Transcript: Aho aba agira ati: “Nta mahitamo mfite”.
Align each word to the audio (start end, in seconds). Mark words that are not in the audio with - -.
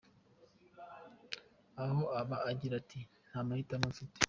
Aho 1.85 2.01
aba 2.19 2.37
agira 2.49 2.73
ati: 2.81 2.99
“Nta 3.27 3.39
mahitamo 3.47 3.85
mfite”. 3.93 4.19